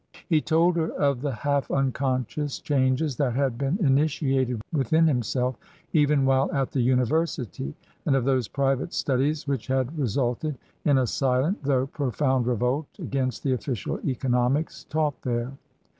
[0.27, 5.57] He told her of the half unconscious changes that had been initiated within himself
[5.93, 7.75] even while at the University,
[8.07, 13.43] and of those private studies which had resulted in a silent, though profound revolt against
[13.43, 15.51] the official economics taught there.